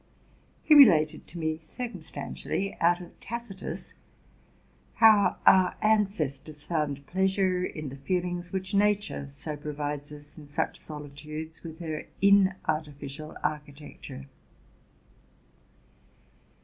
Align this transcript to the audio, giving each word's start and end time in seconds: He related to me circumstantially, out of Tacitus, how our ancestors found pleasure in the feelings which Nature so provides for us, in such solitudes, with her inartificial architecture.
He 0.63 0.73
related 0.73 1.27
to 1.27 1.37
me 1.37 1.59
circumstantially, 1.61 2.75
out 2.81 3.01
of 3.01 3.19
Tacitus, 3.19 3.93
how 4.95 5.35
our 5.45 5.75
ancestors 5.79 6.65
found 6.65 7.05
pleasure 7.05 7.63
in 7.63 7.89
the 7.89 7.95
feelings 7.97 8.51
which 8.51 8.73
Nature 8.73 9.27
so 9.27 9.55
provides 9.55 10.09
for 10.09 10.15
us, 10.15 10.39
in 10.39 10.47
such 10.47 10.79
solitudes, 10.79 11.61
with 11.61 11.77
her 11.77 12.07
inartificial 12.19 13.37
architecture. 13.43 14.25